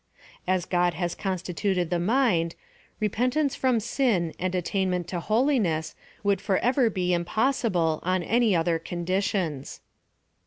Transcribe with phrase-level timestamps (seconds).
[0.47, 2.55] As God has constituted the mind,
[2.99, 5.93] re pentancefrom sin and attainment to holiness,
[6.23, 9.79] would for ever be impossible on any other conditions.